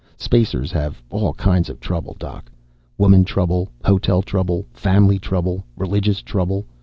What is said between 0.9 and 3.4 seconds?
all kinds of trouble, Doc. Woman